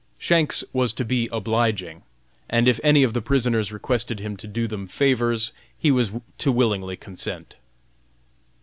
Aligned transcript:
Shanks 0.17 0.63
was 0.73 0.93
to 0.93 1.05
be 1.05 1.29
obliging, 1.31 2.01
and 2.49 2.67
if 2.67 2.79
any 2.83 3.03
of 3.03 3.13
the 3.13 3.21
prisoners 3.21 3.71
requested 3.71 4.19
him 4.19 4.35
to 4.37 4.47
do 4.47 4.65
them 4.67 4.87
favors, 4.87 5.51
he 5.77 5.91
was 5.91 6.11
to 6.39 6.51
willingly 6.51 6.95
consent. 6.97 7.55